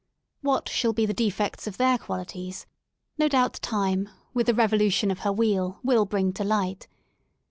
[0.41, 2.65] What shall be the defects of their qualities,
[3.19, 6.87] no doubt Time, with the revolution of her wheel, will bring to light.